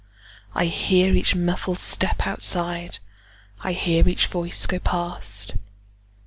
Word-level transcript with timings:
I 0.55 0.65
hear 0.65 1.13
each 1.15 1.35
muffled 1.35 1.77
step 1.77 2.25
outside,I 2.25 3.73
hear 3.73 4.09
each 4.09 4.25
voice 4.25 4.65
go 4.65 4.79
past. 4.79 5.53